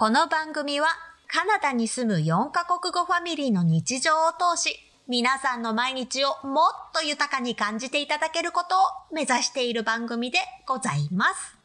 [0.00, 0.86] この番組は
[1.26, 4.74] カナダに住む4カ国語ファミリーの日常を通し、
[5.06, 11.58] 皆さんの毎日をもっと豊かに感じていただけることを目指している番組でございます。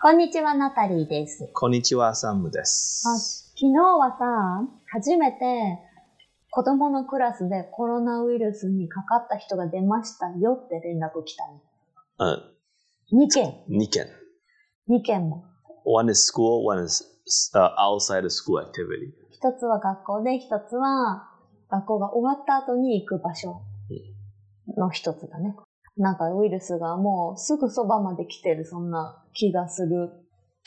[0.00, 1.50] こんにちは、ナタリーです。
[1.52, 3.08] こんにちは、サムです。
[3.08, 5.80] あ昨日はさ、初めて
[6.50, 11.60] 子供のクラスでコロナウイルスにかかった人が出ましたよって連絡来たね。
[13.10, 14.06] うん、2件、2件。
[14.88, 15.48] 2件も。
[15.90, 17.02] One is school, one is
[17.54, 19.14] uh, outside school activity.
[19.30, 21.30] 一つは学校で、一つは
[21.70, 23.62] 学校が終わった後に行く場所
[24.76, 25.56] の一つだね。
[25.96, 30.10] なんかウイルスがもうすぐそばまで来てる、そんな気がする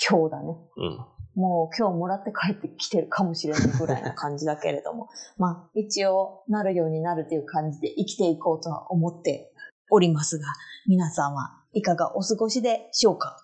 [0.09, 0.57] 今日だね。
[0.77, 1.05] うん。
[1.35, 5.07] もう今日もらって帰ってきてるかもしれないぐらいな感じだけれども。
[5.37, 9.53] まあ一応なるようになるという感じで生きていこうとは思って
[9.91, 10.45] おりますが、
[10.87, 13.37] 皆さんはいかがお過ごしでしょうか？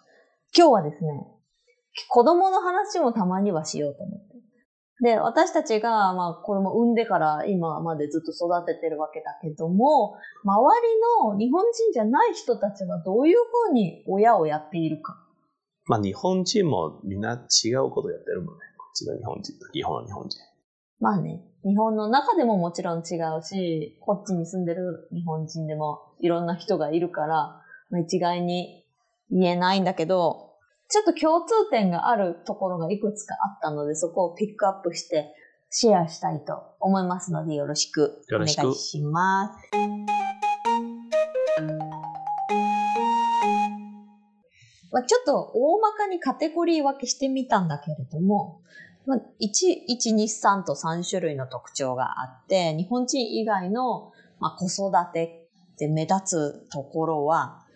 [0.58, 1.28] 今日はですね、
[2.10, 4.38] 子供の話もたまにはしようと思って。
[5.00, 15.24] で、私たちが、まあ、子供産んでから今までずっと育ててるわけだけども、周りの日本人じゃない人たちはどういうふうに親をやっているか。
[15.86, 18.62] まあ、日本人もみんな違うことやってるもんね。
[18.78, 20.40] こっちの日本人と日本の日本人。
[21.00, 27.62] まあね、日本の中でももちろん違うし、こっちに住んでる日本人でもいろんな人がいるから、
[27.92, 28.84] まあ、一概に
[29.30, 30.47] 言えないんだけど、
[30.90, 35.34] ちょっと共通点があるところがいくつかあったので、そこをピックアップして
[35.70, 39.70] シェアしたいと思いますので、よろしくお願いします。
[44.94, 48.62] まあ、ちょっと大まかにカテゴリー分けしてみたんだけれども、
[49.06, 49.24] まあ、1、
[49.90, 57.67] 1、2、3と3種類の特徴があって、日本人以外の、まあ、子育てで目立つところは、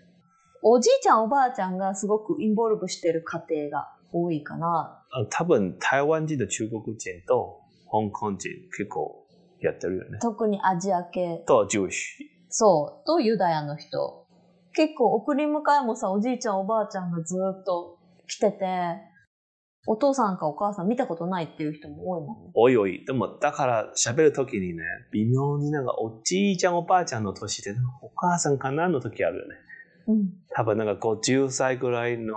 [0.63, 5.03] おじいちゃんおばあちゃんがすごくインボルブしてる家庭が多いかな。
[5.11, 9.25] あ多分、台湾人と中国人と香港人結構
[9.59, 10.19] やってるよね。
[10.21, 11.93] 特にアジア系、と、Jewish。
[12.49, 14.27] そう、とユダヤの人。
[14.73, 17.97] 結構送り迎えもさ、おじいちゃんおばあちゃんがずっと
[18.27, 18.97] 来てて、
[19.87, 22.51] お父さんかお母さん見たことないっていう人も多いもんね。
[22.53, 23.03] おいおい。
[23.05, 29.55] でも、だから喋るときにね、微妙になんかおじいちゃんおばあちゃんの年で、お母さんかなの時あるよね。
[30.11, 30.29] うん。
[30.53, 32.35] 多分なんか50歳ぐらいの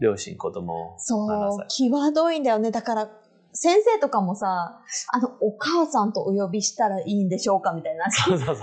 [0.00, 1.88] 両親、子供、そう7、歳。
[1.90, 2.70] 際どいんだよね。
[2.70, 3.10] だから、
[3.52, 4.80] 先生とかもさ、
[5.12, 8.04] あの、お母さんとお呼びしたらいいんでしょうかみたいな。
[8.04, 8.62] 恐る恐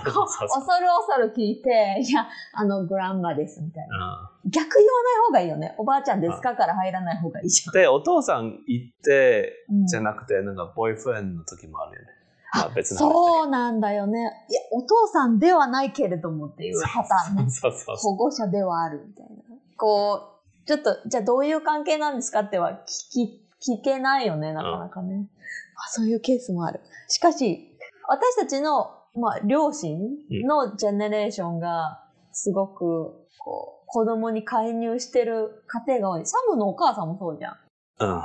[1.18, 4.32] る聞いて、いや、あの、グランマです、みたいな。
[4.32, 5.74] うん逆言わない方がいいよね。
[5.78, 9.76] おばあちゃんですかから入らない方がいいじで、お父さん行って、ゃん。
[9.80, 12.08] うんじゃなくて、なんか、ボーイフレンドの時もあるよね。
[12.54, 14.46] まあ別そうなんだよね。
[14.48, 17.50] いや、お父さんではないけれどもっていうパターンね。
[17.50, 17.96] そうそうそう。
[17.96, 19.42] 保護者ではあるみたいな。
[19.76, 22.72] こう、ちょっと、じゃあどういう関係なんですかっては
[23.12, 25.16] 聞き、聞けないよね、なかなかね。
[25.16, 26.80] まあ、そういうケースもある。
[27.08, 27.76] しかし、
[28.06, 29.98] 私たちの、まあ、両親
[30.44, 36.26] のジェネレーションが、すごく、こう、子供に介入してる家庭が多い。
[36.26, 37.56] サムのお母さんもそうじゃん。
[38.00, 38.22] うん。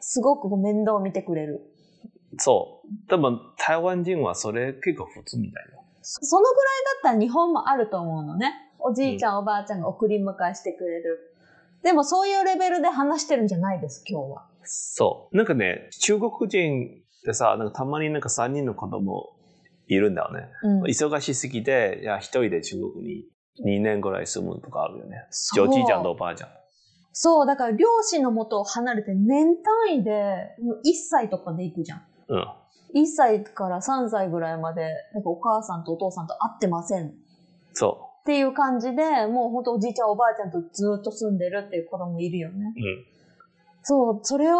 [0.00, 1.71] すごく面倒を見てくれる。
[2.38, 3.10] そう。
[3.10, 5.82] でも、台湾人はそれ結構普通みたいよ。
[6.02, 6.64] そそのぐらい
[7.02, 8.52] だったら日本もあると思うのね。
[8.78, 11.32] おじいちゃん、おばあちゃんが送り迎えしてくれる。
[11.82, 14.46] でもそういうレベルで話してるんじゃないです、今日は。
[14.64, 15.36] そう。
[15.36, 19.36] なんかね、中国人ってさ、なんかたまになんか3人の子供
[19.86, 20.48] いるんだよね。
[20.62, 20.82] うん。
[20.84, 23.24] 忙しすぎて、いや、一人で中国に
[23.64, 25.26] 2年ぐらい住むとかあるよね。
[25.60, 26.50] おじいちゃんとおばあちゃん。
[27.12, 32.02] そう、だから両親の元を離れて年単位で、もう1歳とかで行くじゃん。
[32.28, 33.02] うん。
[33.02, 37.08] 1歳から3歳ぐらいまで、なんかお母さんとお父さんと会ってません。
[37.08, 37.12] っ
[37.72, 42.74] そていう感じで、もうほんとおじいちゃんおばあちゃんとずっと住んでるっていう子供いるよね。
[42.76, 42.80] う。
[42.80, 43.04] うん。
[43.82, 44.58] そう、それを、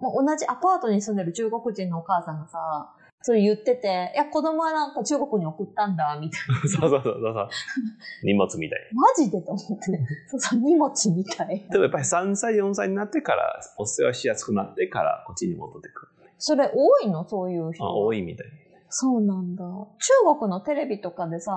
[0.00, 6.60] もう同じアパートに住んでる中国人のお母さんがさ、それ言ってて、いや、子供はなんか中国に送ったんだ、みたいな。
[6.70, 7.48] そうそうそうそう。
[8.24, 8.78] 荷物みたい。
[8.94, 11.66] マジでと思って、そうそう、荷物みたい。
[11.68, 16.19] でもやっぱり3歳、4歳になってから、お世話しやすくなってから、こっちに戻ってくる。
[16.40, 17.28] それ多いの？
[17.28, 17.84] そういう人。
[17.84, 18.46] あ多いみたい。
[18.88, 19.64] そうなんだ。
[19.64, 21.52] 中国のテレビとかでさ、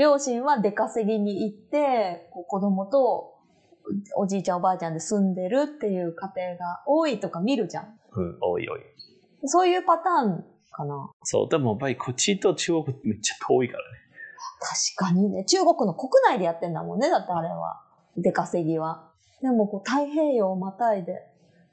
[0.00, 3.34] 両親は出稼ぎに行って、こう子供と
[4.16, 7.98] おじいちゃんおばあちゃんで住んでるっていう家庭が多いとか見るじゃん。
[8.12, 8.80] うん、多い多い。
[9.44, 11.10] そういうパターンかな。
[11.24, 13.98] そう、でもやっぱりこっちと中国めっちゃ遠いからね。
[14.96, 15.44] 確かにね。
[15.44, 17.10] 中国の国内でやってんだもんね。
[17.10, 17.82] だってあれは。
[18.16, 19.10] 出稼ぎは。
[19.42, 21.20] でもこう太平洋をまたいで、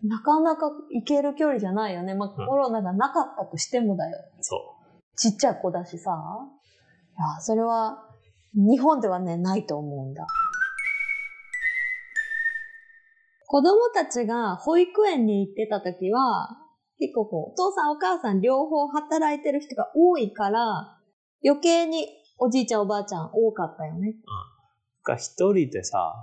[0.03, 2.13] なかなか行ける距離じゃないよね。
[2.13, 4.17] まあ、うんコロナがなかったとしてもだよ。
[4.41, 4.75] そ
[5.15, 6.11] ちっちゃい子だしさ。
[6.11, 8.09] いや、それは、
[8.53, 10.27] 日本ではね、ないと思うんだ。
[13.47, 16.49] 子供たちが保育園に行ってた時は、
[16.99, 20.97] 結構こう、お父さんお母さん両方働いてる人が多いから、
[21.45, 22.07] 余計に
[22.39, 24.15] おじいちゃんおばあちゃん多かったよね。
[25.03, 26.13] が一人でさ、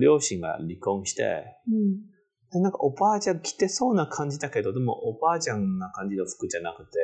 [0.00, 2.12] 両親が離婚して、うん。
[2.52, 6.98] でなんかおばあちゃん着てそうな感じだけど、でもおばあちゃんな感じの服じゃなくて、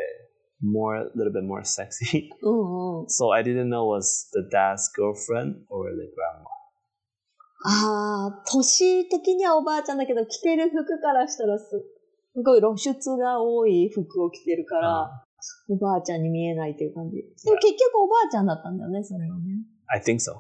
[0.62, 2.30] more, a little bit more sexy.
[2.42, 3.06] うんうん。
[3.06, 6.48] So I didn't know was the dad's girlfriend or the grandma.
[7.64, 11.64] ああ、年的にはおばあちゃんだけど、着てる服からしたらす
[12.34, 15.24] すごい露出が多い服を着てるから、
[15.68, 17.16] おばあちゃんに見えないっていう感じ。
[17.16, 19.42] でも結局おばあちゃんだったんだよね、それはね。
[19.88, 20.36] I think so.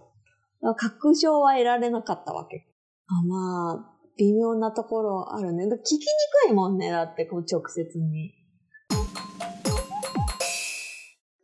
[0.76, 2.68] 確証は得られなかったわけ。
[3.08, 5.66] あまあ、微妙なところあるね。
[5.66, 5.98] 聞きに
[6.46, 8.34] くいもんね、だってこう直接に。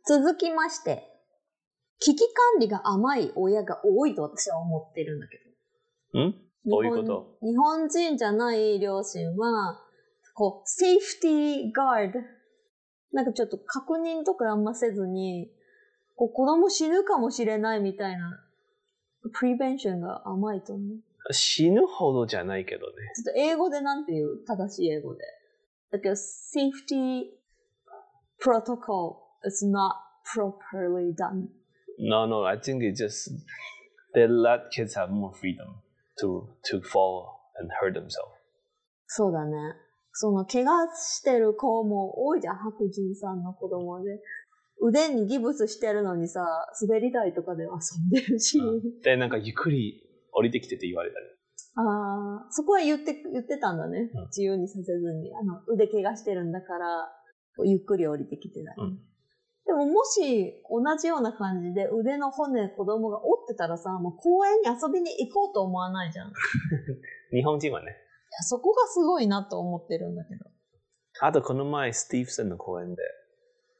[0.05, 1.03] 続きまして、
[1.99, 5.39] 危機管理が甘い親が多いと私は思ってるんだけ
[6.13, 6.19] ど。
[6.19, 6.35] ん？
[6.65, 7.37] どういうこと？
[7.41, 9.79] 日本日本人じゃない両親は、
[10.33, 12.19] こう、セーフティーガード。
[13.13, 15.49] なんかちょっと確認とかあんませずに、
[16.15, 18.37] こう子供死ぬかもしれないみたいな、
[19.33, 20.87] プリベンションが甘いと思う。
[21.31, 22.93] 死ぬほどじゃないけどね。
[23.15, 25.21] ちょっと英語でなんていう正しい英語で。
[25.91, 27.23] だけど、safety
[28.39, 29.93] protocol is not
[30.25, 31.47] properly done.
[31.97, 33.31] No, no, I think it just,
[34.13, 35.81] they let kids have more freedom
[36.19, 37.25] to, to fall
[37.59, 38.35] and hurt themselves.
[39.07, 39.51] そうだね。
[40.13, 44.19] その、怪我してる子も多いじゃん、白人さんの子供で。
[44.81, 46.41] 腕にギブスしてるのにさ、
[46.81, 48.59] 滑り台とかで遊んでるし。
[49.03, 50.04] で、なんかゆっくり
[50.35, 51.25] 降りてきてって言われたり。
[51.77, 54.09] ああ、そこは言って、言ってたんだね。
[54.13, 55.33] うん自由にさせずに。
[55.35, 57.11] あの、腕怪我してるんだから、
[57.65, 58.81] ゆっくり降りてきてたり。
[58.83, 58.99] うん
[59.65, 66.29] でももし、同じような感じで腕の骨子供が折ってたらさ、もう公園に遊びに行こうと思わないじゃん。
[66.29, 66.31] い
[67.33, 67.97] 日本人はね。
[68.35, 70.45] や、そこがすごいなと思ってるんだけど。
[71.21, 73.01] あとこの前、スティーブソンの公園で、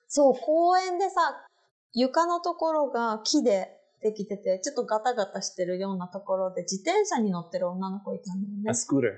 [0.07, 1.45] そう、公園でさ、
[1.93, 8.73] 床のところが木でできてて、ちょっとガタガタしてるようなところで自転車に乗ってる女の子いたんだよねあ。
[8.75, 9.11] スクーター。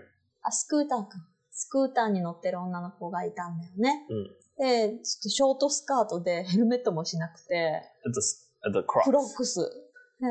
[0.44, 1.08] あ、スクーターか。
[1.52, 4.06] スクーターに乗ってる女の子がいたんだよね。
[4.10, 4.64] うん。
[4.66, 7.82] で、ちょっとショートスカートでヘルメットもしなくて、
[8.64, 9.36] あと、あと、クロッス。
[9.36, 9.60] クス。
[9.60, 10.28] で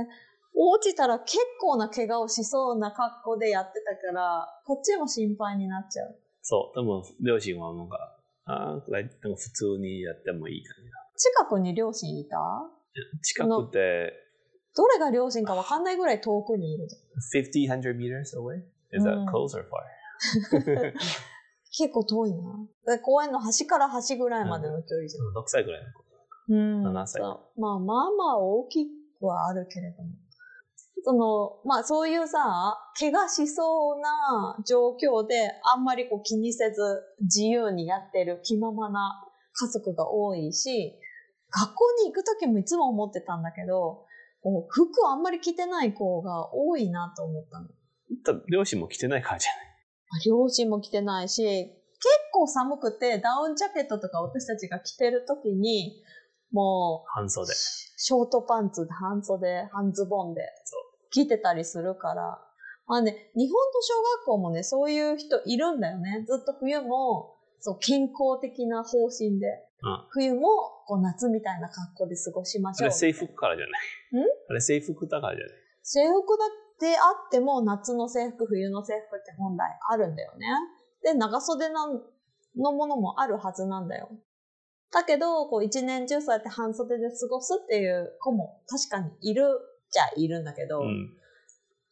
[0.58, 6.18] 落ちたら結構な怪我をしそうな格好でやってたから、こっちも心配になっちゃう。
[6.40, 6.78] そう。
[6.80, 7.98] でも、両親はなんか、
[8.46, 10.96] あーなんか普通にやってもいい感じだ。
[11.18, 12.38] 近くに両親いた？
[13.22, 14.12] 近くて、
[14.76, 17.81] どれが両親かわかんないぐらい遠くにいるじゃん。
[17.81, 18.62] 50, 100 meters away?
[18.93, 20.93] Is that うん close or far?
[21.73, 22.96] 結構遠いな。
[22.96, 25.37] で公園の端から端ぐらいまでの距離じゃん。
[25.37, 26.05] 6歳ぐらいの子。
[26.49, 28.87] うん7歳まあまあまあ大き
[29.19, 30.11] くはあるけれども。
[31.05, 36.82] その、まあそういうさ、怪我しそうな状況であんまりこう気にせず
[37.20, 40.99] 自由にやってる気ままな家族が多いし、
[41.50, 44.05] 学校に行くときもいつも思ってたんだけど、
[44.69, 47.69] 服をあんまり着てない子が多いなと思ったの。
[48.38, 50.25] だ両親も来てないからじゃない。
[50.25, 51.75] 両親も着てないし、結
[52.32, 56.02] 構寒くてダウンジャケットとか私たちが着てるときに、
[56.52, 57.52] もう、半袖。
[57.52, 60.43] ショートパンツ、半袖、半ズボンで
[61.10, 62.38] 着てたりするから。
[62.87, 66.25] まあね、日本の小学校もね、そういう人いるんだよね。
[66.26, 69.65] ずっと冬も、そう、健康的な方針で、うん
[70.11, 70.49] 冬も
[70.87, 72.88] こう夏みたいな格好で過ごしましょう。
[72.88, 74.25] あれ制服からじゃない。
[74.25, 74.26] ん？
[74.50, 75.54] あれ制服だからじゃない。
[75.83, 80.47] 制服だってあっても夏の制服、冬の制服って本来あるんだよね。
[81.02, 82.02] で、長袖の
[82.56, 84.09] ものもあるはずなんだよ。
[84.92, 89.45] だけど、こう一年中そうやって半袖で過ごすっていう子も確かにいる
[89.90, 91.12] じゃいるんだけど、うん。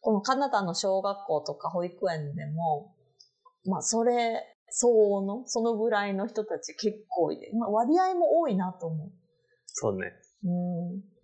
[0.01, 2.95] このカナダの小学校とか保育園でも、
[3.65, 9.11] まあそれ相応の、そのぐらいの人たち結構いて、まあ割合も多いなと思う。
[9.67, 10.11] そうね。
[10.43, 11.15] うん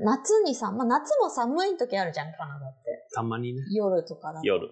[0.00, 3.06] 夏にさ、まあ夏も寒い時あるじゃん、カナダって。
[3.14, 3.62] たまにね。
[3.72, 4.46] 夜とかだと。
[4.46, 4.68] 夜。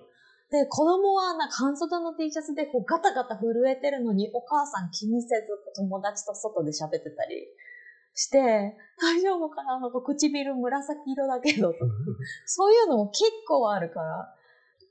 [0.51, 7.47] で、子供はなんか半袖の T シャツでこうガタガタ震えてるのにお母さん気にせず友達と外で喋ってたり
[8.15, 8.39] して、
[9.01, 11.85] 大丈夫かななんか唇紫色だけどとか、
[12.47, 14.35] そういうのも結構あるから、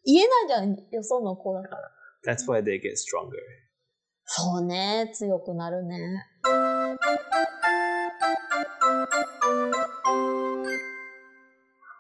[0.06, 1.92] 言えないじゃん、よその子だから。
[2.26, 3.38] That's why they get stronger.
[4.26, 6.26] そうね、強くなるね。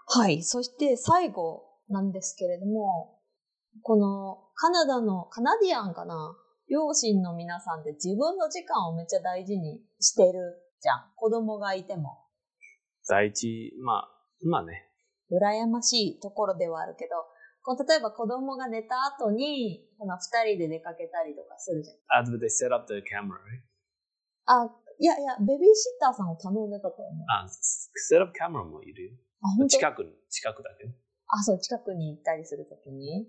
[0.07, 0.41] はい。
[0.41, 3.19] そして最後なんですけれども、
[3.83, 6.35] このカナダの、カナディアンかな？
[6.67, 11.11] 両親の皆さんって自分の時間をめっちゃ大事にしてるじゃん。
[11.15, 12.17] 子供がいても。
[13.07, 14.09] 第一、まあ、
[14.41, 14.89] まあね。
[15.29, 17.11] 羨ましいところではあるけど、
[17.65, 22.23] こう例えば子供が寝た後に、二人で出かけたりとかするじゃん。
[22.23, 23.65] After they set up the camera, right?
[24.45, 24.69] あ、
[24.99, 27.25] いやいや、ベビーシッターさんを頼んでたと思う。
[27.27, 29.11] あ、set up camera もいるよ。
[29.41, 29.77] あ、本当？
[29.77, 30.93] 近くに、近くだけど。
[31.27, 33.27] あ、そう、近くに行ったりするときに。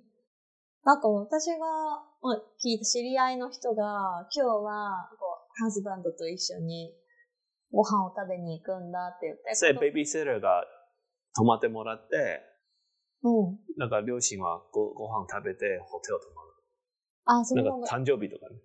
[0.84, 1.56] なんか私が、
[2.20, 6.94] まあ、聞いた知り合いの人が、今日は、こう、ハズバンドと一緒に
[7.72, 9.54] ご飯を食べに行くんだって言って。
[9.54, 10.64] それベビーセラーが
[11.34, 12.42] 泊まってもらって、
[13.22, 13.58] うん。
[13.76, 16.36] なんか両親はごご飯食べてホテル泊
[17.26, 17.66] あ、そまる。
[17.66, 18.56] のままなんか誕生日とかね。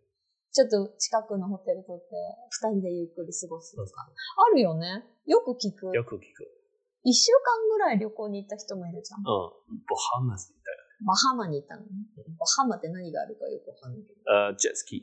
[0.51, 2.15] ちょっと近くのホテル取って、
[2.49, 4.05] 二人でゆっくり過ごすそうそとか。
[4.51, 5.03] あるよね。
[5.25, 5.95] よく聞くう。。
[5.95, 6.47] よく聞く。
[7.03, 9.25] 一週間ぐらい旅行に行った人もいるじゃんうん。。
[9.25, 11.81] ボハマスみたいバハマに行ったの。
[11.81, 14.21] バハマって何があるかよくわかんないけど。
[14.31, 14.47] な。
[14.49, 14.99] あ、ジェットスキー。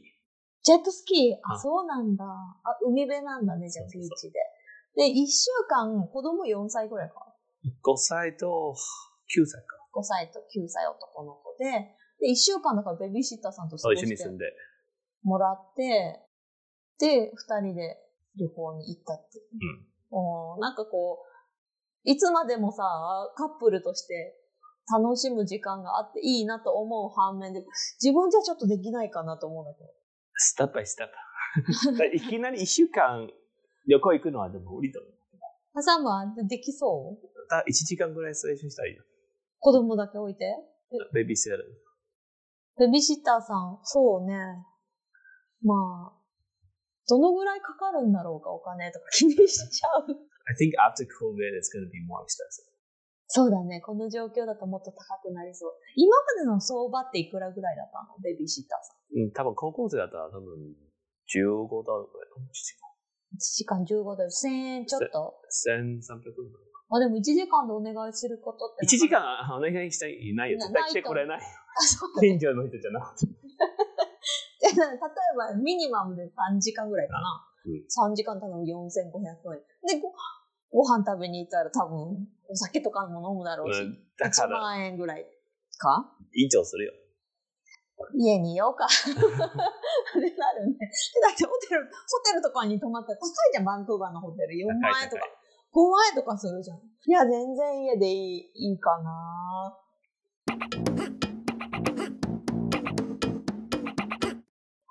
[0.62, 2.24] ジェットスキー、あ、うんそうなんだ。
[2.24, 4.38] あ、海辺なんだね、じゃあそうそうビーチで。
[4.94, 7.34] で、一週間、子供4歳ぐらいか。
[7.82, 8.74] 5歳と
[9.34, 9.76] 9歳か。
[9.94, 14.44] 5歳と9歳男の子で、で、一週間だからベビーシッターさんと過ごして一緒に住んで。
[15.22, 16.20] もらって、
[16.98, 17.96] で、二人で
[18.38, 19.38] 旅行に行ったって。
[20.10, 20.54] うん。
[20.54, 22.82] うん、なんかこう、いつまでもさ、
[23.36, 24.34] カップルとして
[24.90, 27.64] 楽しむ時間があっていいなと思う反面で、
[28.02, 29.90] 自分じゃちょっとできないかなと思うんだけど。
[30.34, 31.12] ステップバイステップ。
[32.16, 33.28] いきなり1週間
[33.86, 35.10] 旅行行くのはでも無理だもん。
[35.74, 37.48] ハサムはできそう？
[37.48, 39.04] た1時間ぐらいステーションしたらいいよ。
[39.60, 40.54] 子供だけ置いて
[41.12, 41.60] ベビーセラー。
[42.78, 44.34] ベビーシッターさん、そうね。
[45.62, 45.74] ま
[46.14, 46.18] あ、
[47.08, 50.06] どのぐらいかかるんだろうか、お金とか 気にしちゃう。
[50.48, 52.68] I think after COVID it's going to be more expensive.
[53.26, 53.80] そうだね。
[53.82, 55.72] この状況だともっと高くなりそう。
[55.96, 58.16] 今までの相場っていくらぐらいだったの？
[58.22, 59.20] ベビーシッターさん。
[59.20, 60.56] うん、多分高校生だったら多分
[61.28, 62.74] 15ドルぐらいかもし
[63.34, 65.34] 1時間15ドル、1000円ちょっと？
[65.66, 65.98] れない。
[65.98, 66.67] 1300ドル。
[66.90, 68.86] あ、でも1時間でお願いすることって。
[68.86, 69.20] 1時間
[69.56, 70.58] お願いしていないよ。
[70.58, 71.38] 絶対来てくれない。
[71.38, 71.42] あ、
[71.82, 72.28] そうだね。
[72.28, 73.26] 近所の人じゃなくて。
[74.58, 74.76] 例え
[75.36, 77.20] ば、ミニマムで3時間ぐらいかな。
[77.66, 79.62] うん3時間多分4500円。
[79.86, 80.12] で、ご
[80.70, 85.26] ご飯食べに行ったら多分、お酒とかも飲むだろうし、うんだか1ら、万円ぐらい
[85.78, 86.16] か？
[86.32, 86.92] 以上するよ。
[88.14, 88.86] 家にいようか。
[88.86, 90.78] ってなるね。
[90.78, 91.90] でだってホテル、ホ
[92.24, 94.54] テルとかに泊まったら高いじゃん、バンクーバーのホテル。
[94.54, 95.22] 4万円とか
[95.72, 96.78] 高い、5万円とかするじゃん。
[96.78, 99.76] いや、全然家でいいいいかな。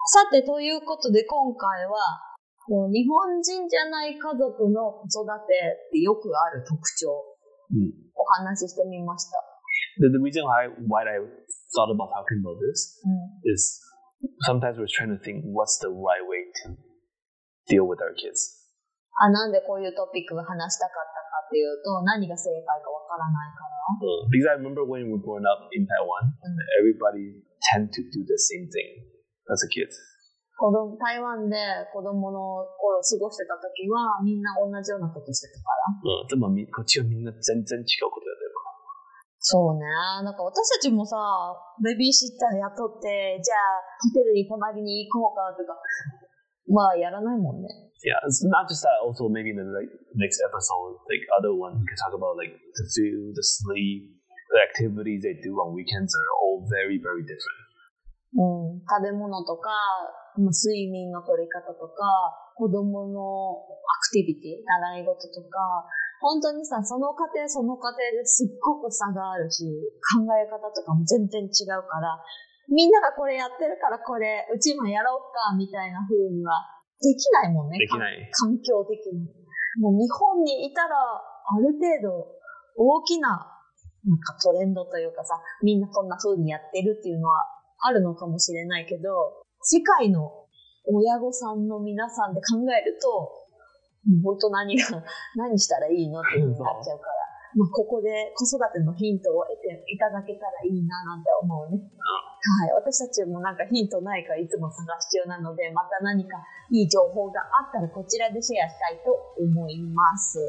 [0.09, 1.93] さて、ということで今回は、
[2.65, 7.23] こう日本人じゃない家族の子育てってよくある特徴、
[7.71, 9.37] うんお話ししてみました。
[9.99, 11.19] The, the reason why, why I
[11.75, 13.53] thought about talking about this うん。
[13.53, 13.79] is
[14.47, 16.75] sometimes we're trying to think what's the right way to
[17.67, 18.56] deal with our kids.
[19.17, 23.77] あ、なんでこういうトピックが話したかったかっていうと、何が正解かわからないから。
[23.97, 26.59] Uh, because I remember when we were growing up in Taiwan, Mm.
[26.83, 29.01] everybody tend to do the same thing
[29.49, 29.89] as a kid.
[30.57, 31.57] 子供、台湾で
[31.93, 35.69] 子供の頃過ごしてた時は、みんな同じようなことしてたか
[36.03, 36.21] ら。
[36.21, 38.67] うん、でもみこっちはみんな全然違うことやってるか
[39.39, 39.85] そうね。
[40.25, 41.15] なんか私たちもさ、
[41.81, 45.77] ベビーシッター雇って、じゃあ、ホテルに泊まりに行こうかとか、
[46.67, 47.67] まあ、やらないもんね。
[47.67, 47.87] ら。
[48.05, 49.01] Yeah, it's not just that.
[49.01, 52.53] Also, maybe in the like, next episode, like other one, we can talk about like
[52.53, 54.13] the food, the sleep,
[54.53, 57.67] the activities they do on weekends are all very, very different.
[58.37, 58.83] うん。
[58.83, 59.71] 食べ物とか、
[60.37, 65.87] まあ睡眠の取り方とか、子供のアクティビティ、習い事とか、
[66.19, 69.63] 本当にさ、その家庭その家庭ですっごく差があるし、
[70.17, 72.19] 考え方とかも全然違うから、
[72.67, 76.63] みんながこれやってるからこれ、うちもやろうか、みたいな風には
[76.99, 77.79] できないもんね。
[77.79, 78.29] できない。
[78.31, 79.23] 環境的に。
[79.79, 82.27] もう日本にいたら、ある程度、
[82.75, 83.29] 大きな、
[84.03, 87.43] なんかトレンドというかさ、みんなこんな風にやってるっていうのは
[87.79, 89.09] あるのかもしれないけど、
[89.61, 90.47] 世界の
[90.87, 93.09] 親御さんの皆さんで考えると、
[94.07, 95.03] もう本当何が、
[95.35, 97.11] 何したらいいのっていう風になっちゃうから、
[97.55, 101.81] まあ、ここで子育てのヒントを得ていただけたらいいななんて思うね。
[102.37, 102.73] はい。
[102.75, 106.37] 私たちもなんかヒントないかいつも探し中なので、また何か
[106.71, 110.39] いい情報があったらこちらでシェアしたいと思います。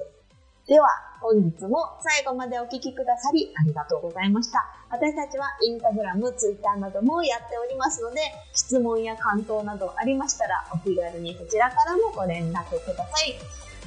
[0.69, 0.87] では、
[1.23, 4.65] 本日も最後までお聞きくださりありがとうございました。
[4.91, 8.21] 私たちはインスタグラム、ツイッターなどもやっておりますので、
[8.53, 13.35] 質問や感想などありましたらお気軽にそちらからもご連絡ください。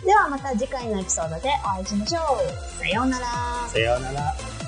[0.03, 2.79] ではまた次回のエピソードでお会いしましょう。
[2.79, 3.25] さようなら。
[3.67, 4.60] さようなら。